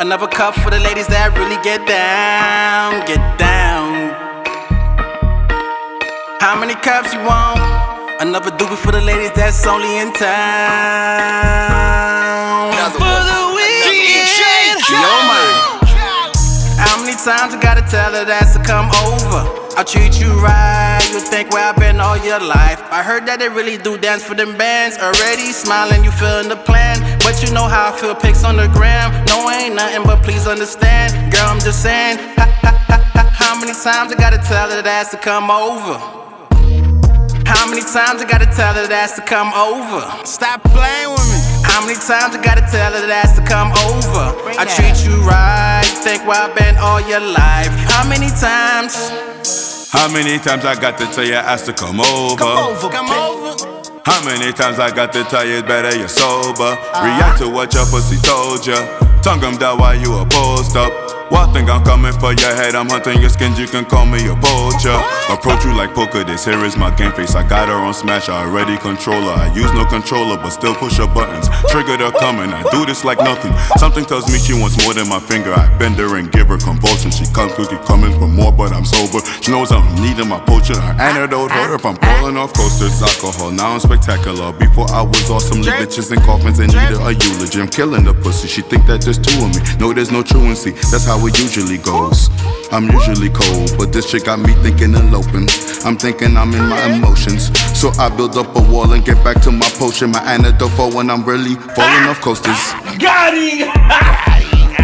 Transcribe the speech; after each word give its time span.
Another 0.00 0.28
cup 0.28 0.54
for 0.54 0.70
the 0.70 0.80
ladies 0.80 1.06
that 1.08 1.36
really 1.36 1.60
get 1.60 1.84
down, 1.84 3.04
get 3.04 3.20
down. 3.36 4.16
How 6.40 6.56
many 6.56 6.72
cups 6.72 7.12
you 7.12 7.20
want? 7.20 7.60
Another 8.16 8.48
doobie 8.48 8.80
for 8.80 8.96
the 8.96 9.04
ladies 9.04 9.28
that's 9.36 9.60
only 9.68 10.00
in 10.00 10.08
town. 10.16 10.32
For 12.96 13.12
the 13.28 13.52
weekend. 13.52 14.80
Yo, 14.88 15.04
man. 15.28 15.84
How 16.80 16.96
many 16.96 17.12
times 17.12 17.52
I 17.52 17.60
gotta 17.60 17.84
tell 17.84 18.16
her 18.16 18.24
that's 18.24 18.56
to 18.56 18.64
come 18.64 18.88
over? 19.04 19.44
I 19.76 19.84
treat 19.84 20.18
you 20.20 20.32
right, 20.40 21.00
you 21.12 21.20
think 21.20 21.52
where 21.52 21.64
I've 21.64 21.76
been 21.76 22.00
all 22.00 22.16
your 22.16 22.40
life. 22.40 22.80
I 22.90 23.02
heard 23.04 23.24
that 23.28 23.38
they 23.38 23.48
really 23.48 23.76
do 23.76 23.96
dance 23.96 24.24
for 24.24 24.34
them 24.34 24.56
bands. 24.56 24.96
Already 24.96 25.52
smiling, 25.52 26.04
you 26.04 26.10
feeling 26.10 26.48
the 26.48 26.56
plan. 26.56 27.00
But 27.20 27.44
you 27.44 27.52
know 27.52 27.68
how 27.68 27.92
I 27.92 27.96
feel, 27.96 28.14
pics 28.14 28.44
on 28.44 28.56
the 28.56 28.66
gram. 28.72 29.12
No, 29.28 29.49
ain't 29.60 29.74
nothing, 29.74 30.04
but 30.04 30.22
please 30.22 30.46
understand. 30.46 31.12
Girl, 31.32 31.46
I'm 31.46 31.60
just 31.60 31.82
saying. 31.82 32.16
Ha, 32.36 32.46
ha, 32.64 32.72
ha, 32.88 32.98
ha. 33.12 33.22
How 33.30 33.60
many 33.60 33.72
times 33.72 34.12
I 34.12 34.16
gotta 34.16 34.38
tell 34.38 34.70
her 34.70 34.82
that's 34.82 35.10
to 35.10 35.18
come 35.18 35.50
over? 35.50 36.00
How 37.44 37.68
many 37.68 37.82
times 37.82 38.22
I 38.22 38.26
gotta 38.28 38.46
tell 38.46 38.74
her 38.74 38.86
that's 38.86 39.16
to 39.16 39.22
come 39.22 39.52
over? 39.52 40.00
Stop 40.24 40.62
playing 40.64 41.10
with 41.12 41.28
me. 41.28 41.38
How 41.68 41.84
many 41.84 41.98
times 41.98 42.34
I 42.36 42.40
gotta 42.42 42.64
tell 42.72 42.92
her 42.92 43.06
that's 43.06 43.36
to 43.36 43.44
come 43.44 43.72
over? 43.84 44.32
I 44.56 44.64
treat 44.64 45.04
you 45.04 45.20
right, 45.22 45.84
think 46.00 46.26
where 46.26 46.40
I've 46.40 46.56
been 46.56 46.76
all 46.78 47.00
your 47.00 47.20
life. 47.20 47.72
How 47.92 48.08
many 48.08 48.30
times? 48.40 48.96
How 49.92 50.08
many 50.08 50.38
times 50.38 50.64
I 50.64 50.80
got 50.80 50.98
to 50.98 51.06
tell 51.06 51.24
your 51.24 51.42
ass 51.42 51.66
to 51.66 51.72
come 51.72 52.00
over? 52.00 52.36
Come 52.36 52.58
over. 52.58 52.88
Come 52.88 53.10
over. 53.10 54.00
How 54.06 54.24
many 54.24 54.52
times 54.52 54.78
I 54.78 54.94
got 54.94 55.12
to 55.14 55.24
tell 55.24 55.44
you 55.44 55.62
better 55.62 55.96
you're 55.98 56.08
sober? 56.08 56.62
Uh-huh. 56.62 57.04
React 57.04 57.38
to 57.40 57.48
what 57.50 57.74
your 57.74 57.84
pussy 57.86 58.16
told 58.22 58.64
ya. 58.64 59.09
Tongue 59.22 59.44
'em 59.44 59.56
down 59.58 59.78
while 59.78 59.94
you 59.94 60.16
a 60.16 60.24
post 60.24 60.76
up. 60.76 61.09
What 61.30 61.54
think 61.54 61.70
I'm 61.70 61.84
coming 61.84 62.12
for 62.12 62.34
your 62.34 62.54
head? 62.58 62.74
I'm 62.74 62.88
hunting 62.88 63.20
your 63.20 63.30
skins, 63.30 63.58
you 63.58 63.66
can 63.66 63.84
call 63.84 64.04
me 64.04 64.18
a 64.26 64.34
poacher. 64.34 64.98
Approach 65.30 65.64
you 65.64 65.72
like 65.78 65.94
poker, 65.94 66.24
this 66.24 66.44
here 66.44 66.58
is 66.64 66.76
my 66.76 66.90
game 66.96 67.12
face. 67.12 67.34
I 67.36 67.46
got 67.46 67.68
her 67.68 67.74
on 67.74 67.94
smash, 67.94 68.28
I 68.28 68.42
already 68.44 68.76
control 68.78 69.22
her. 69.22 69.38
I 69.46 69.54
use 69.54 69.72
no 69.72 69.86
controller, 69.86 70.36
but 70.36 70.50
still 70.50 70.74
push 70.74 70.98
her 70.98 71.06
buttons. 71.06 71.46
Trigger 71.70 71.96
her 72.02 72.10
coming, 72.18 72.50
I 72.52 72.62
do 72.70 72.84
this 72.84 73.04
like 73.04 73.18
nothing. 73.18 73.54
Something 73.78 74.04
tells 74.04 74.26
me 74.26 74.38
she 74.38 74.58
wants 74.58 74.82
more 74.82 74.92
than 74.92 75.08
my 75.08 75.20
finger. 75.20 75.54
I 75.54 75.70
bend 75.78 75.96
her 76.02 76.16
and 76.18 76.30
give 76.32 76.48
her 76.48 76.58
convulsions. 76.58 77.16
She 77.16 77.26
comes 77.32 77.52
quickly 77.54 77.78
coming 77.86 78.12
for 78.18 78.26
more, 78.26 78.50
but 78.50 78.72
I'm 78.72 78.84
sober. 78.84 79.24
She 79.40 79.52
knows 79.52 79.70
I'm 79.70 79.86
needing 80.02 80.28
my 80.28 80.40
potion. 80.40 80.74
Her 80.76 80.98
antidote 80.98 81.52
hurt 81.52 81.78
if 81.78 81.86
I'm 81.86 81.96
pulling 81.96 82.36
off 82.36 82.52
coasters, 82.54 83.00
alcohol. 83.02 83.52
Now 83.52 83.74
I'm 83.74 83.80
spectacular. 83.80 84.52
Before 84.58 84.90
I 84.90 85.02
was 85.02 85.30
awesome, 85.30 85.62
leave 85.62 85.78
bitches 85.78 86.10
in 86.10 86.20
coffins 86.26 86.58
and 86.58 86.74
needed 86.74 86.98
a 86.98 87.14
eulogy. 87.14 87.60
I'm 87.60 87.68
killing 87.70 88.02
the 88.02 88.14
pussy. 88.14 88.48
She 88.48 88.62
think 88.62 88.86
that 88.86 89.02
there's 89.02 89.18
two 89.18 89.38
of 89.38 89.54
me. 89.54 89.62
No, 89.78 89.92
there's 89.92 90.10
no 90.10 90.22
truancy. 90.22 90.72
That's 90.90 91.06
how 91.06 91.19
it 91.26 91.38
usually 91.38 91.78
goes. 91.78 92.28
I'm 92.72 92.88
usually 92.90 93.30
cold, 93.30 93.72
but 93.78 93.92
this 93.92 94.08
shit 94.10 94.24
got 94.24 94.38
me 94.38 94.52
thinking 94.62 94.94
eloping. 94.94 95.48
I'm 95.84 95.96
thinking 95.96 96.36
I'm 96.36 96.52
in 96.54 96.66
my 96.68 96.82
emotions. 96.94 97.50
So 97.78 97.90
I 97.98 98.08
build 98.14 98.36
up 98.36 98.54
a 98.56 98.60
wall 98.70 98.92
and 98.92 99.04
get 99.04 99.22
back 99.24 99.40
to 99.42 99.50
my 99.50 99.68
potion. 99.78 100.10
My 100.12 100.22
antidote 100.22 100.70
for 100.72 100.92
when 100.94 101.10
I'm 101.10 101.24
really 101.24 101.54
falling 101.56 102.04
off 102.08 102.20
coasters. 102.20 102.58
Got 102.98 103.34
him. 103.34 103.68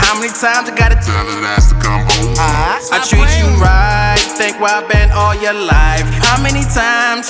How 0.00 0.18
many 0.18 0.32
times 0.32 0.68
I 0.68 0.74
gotta 0.76 0.96
tell 0.96 1.24
her 1.24 1.40
that's 1.40 1.68
to 1.70 1.74
come 1.78 2.00
over? 2.02 2.32
Uh-huh. 2.40 2.76
I 2.76 2.80
Stop 2.80 3.06
treat 3.08 3.30
you 3.38 3.46
right, 3.62 4.18
think 4.36 4.58
where 4.60 4.74
I've 4.74 4.88
been 4.88 5.10
all 5.12 5.34
your 5.36 5.52
life. 5.54 6.02
How 6.26 6.42
many 6.42 6.62
times? 6.74 7.28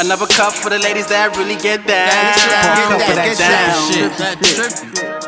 Another 0.00 0.26
cup 0.26 0.52
for 0.52 0.70
the 0.70 0.78
ladies 0.78 1.06
that 1.08 1.36
really 1.36 1.56
get 1.56 1.86
down. 1.86 2.08
Get 2.08 2.34
Cup 2.74 2.92
of 2.92 2.98
that, 2.98 3.14
that 3.14 3.24
get 3.28 3.38
that 3.38 3.52
down. 3.70 3.92
shit. 3.92 4.10
That 4.18 4.38
trippy. 4.40 5.19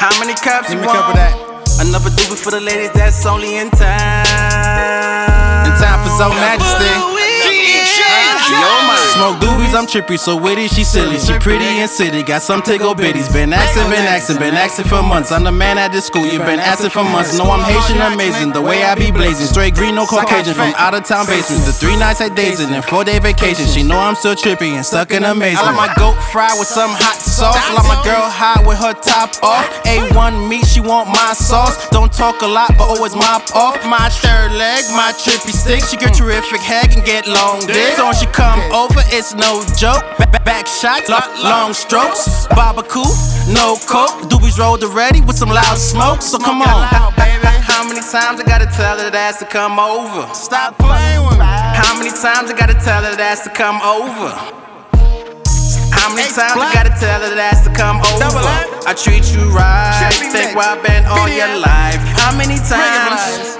How 0.00 0.08
many 0.18 0.32
cups 0.32 0.72
Give 0.72 0.80
you 0.80 0.80
me 0.80 0.88
a 0.88 0.96
cup 0.96 1.12
of 1.12 1.20
want? 1.20 1.20
that. 1.20 1.84
Another 1.84 2.08
doobie 2.16 2.40
for 2.40 2.50
the 2.50 2.60
ladies 2.60 2.88
that's 2.96 3.20
only 3.26 3.60
in 3.60 3.68
town. 3.68 4.24
In 5.68 5.76
time 5.76 6.00
for 6.00 6.08
Zone 6.16 6.32
Majesty. 6.40 6.88
Yo, 8.48 8.72
man. 8.88 8.96
Smoke 9.12 9.36
doobies, 9.44 9.76
I'm 9.76 9.84
trippy, 9.84 10.18
so 10.18 10.40
witty, 10.40 10.68
she 10.68 10.84
silly. 10.84 11.18
She 11.20 11.38
pretty 11.38 11.64
and 11.64 11.88
city, 11.88 12.22
got 12.22 12.40
some 12.40 12.62
tickle 12.62 12.94
bitties. 12.94 13.30
Been 13.30 13.52
asking, 13.52 13.92
been 13.92 14.08
asking, 14.08 14.38
been 14.38 14.54
asking 14.54 14.86
for 14.86 15.02
months. 15.02 15.30
I'm 15.30 15.44
the 15.44 15.52
man 15.52 15.76
at 15.76 15.92
this 15.92 16.06
school, 16.06 16.24
you 16.24 16.38
been 16.38 16.58
asking 16.58 16.90
for 16.90 17.04
months. 17.04 17.36
Know 17.36 17.50
I'm 17.50 17.60
Haitian, 17.60 18.00
amazing, 18.00 18.52
the 18.52 18.62
way 18.62 18.82
I 18.82 18.94
be 18.94 19.12
blazing. 19.12 19.46
Straight 19.46 19.74
green, 19.74 19.94
no 19.94 20.06
Caucasian, 20.06 20.54
from 20.54 20.72
out 20.78 20.94
of 20.94 21.04
town 21.04 21.26
basements. 21.26 21.66
The 21.66 21.72
three 21.72 21.96
nights 21.96 22.22
at 22.22 22.34
days 22.34 22.58
and 22.58 22.72
then 22.72 22.82
four 22.82 23.04
day 23.04 23.18
vacation. 23.18 23.66
She 23.66 23.82
know 23.82 23.98
I'm 23.98 24.14
still 24.16 24.34
trippy 24.34 24.72
and 24.72 24.84
stuck 24.84 25.12
in 25.12 25.24
amazing. 25.24 25.58
I 25.58 25.70
like 25.70 25.76
my 25.76 25.94
goat 25.94 26.16
fried 26.32 26.58
with 26.58 26.68
some 26.68 26.90
hot 26.90 27.20
sauce. 27.40 27.56
I 27.56 27.72
like 27.72 27.88
my 27.88 28.00
girl 28.04 28.28
hot 28.28 28.60
with 28.68 28.76
her 28.76 28.92
top 28.92 29.32
off. 29.42 29.64
A1 29.88 30.48
meat, 30.48 30.66
she 30.66 30.80
want 30.80 31.08
my 31.08 31.32
sauce. 31.32 31.88
Don't 31.88 32.12
talk 32.12 32.42
a 32.42 32.46
lot, 32.46 32.76
but 32.76 32.86
always 32.92 33.16
mop 33.16 33.48
off. 33.56 33.80
My 33.88 34.08
third 34.20 34.52
leg, 34.52 34.84
my 34.92 35.12
trippy 35.16 35.56
stick. 35.56 35.82
She 35.88 35.96
get 35.96 36.12
terrific 36.12 36.60
head 36.60 36.92
and 36.92 37.04
get 37.04 37.26
long 37.26 37.64
dick. 37.64 37.96
So 37.96 38.04
when 38.04 38.14
she 38.14 38.26
come 38.26 38.60
over, 38.72 39.00
it's 39.08 39.32
no 39.34 39.64
joke. 39.76 40.04
Back, 40.44 40.66
shots, 40.66 41.08
lo- 41.08 41.32
long 41.42 41.72
strokes. 41.72 42.46
Barbecue, 42.48 43.04
no 43.52 43.76
coke. 43.88 44.28
Doobies 44.28 44.58
rolled 44.58 44.82
already 44.82 45.20
with 45.20 45.36
some 45.36 45.48
loud 45.50 45.76
smoke. 45.78 46.22
So 46.22 46.38
come 46.38 46.60
on. 46.62 46.88
How 47.70 47.84
many 47.86 48.00
times 48.00 48.40
I 48.40 48.44
gotta 48.44 48.66
tell 48.66 48.98
her 48.98 49.10
that's 49.10 49.38
to 49.38 49.46
come 49.46 49.78
over? 49.78 50.28
Stop 50.34 50.76
playing 50.78 51.22
with 51.24 51.38
me. 51.38 51.44
How 51.44 51.96
many 51.96 52.10
times 52.10 52.50
I 52.50 52.54
gotta 52.56 52.74
tell 52.74 53.02
her 53.04 53.14
that's 53.16 53.44
to 53.44 53.50
come 53.50 53.80
over? 53.82 54.69
How 55.92 56.14
many 56.14 56.28
times 56.28 56.56
I 56.56 56.70
gotta 56.72 56.94
tell 56.98 57.20
her 57.20 57.34
that's 57.34 57.62
to 57.66 57.72
come 57.74 58.00
Double 58.18 58.38
over? 58.38 58.48
M. 58.48 58.80
I 58.86 58.94
treat 58.94 59.32
you 59.34 59.42
right, 59.50 60.10
think 60.12 60.32
mix. 60.32 60.54
where 60.54 60.68
I've 60.68 60.82
been 60.82 61.04
all 61.06 61.28
your 61.28 61.58
life. 61.58 62.00
How 62.18 62.36
many 62.36 62.56
times? 62.56 63.58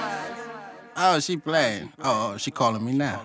Oh, 0.97 1.19
she 1.21 1.37
playing. 1.37 1.93
Oh, 1.99 2.33
oh, 2.35 2.37
she 2.37 2.51
calling 2.51 2.85
me 2.85 2.93
now. 2.93 3.23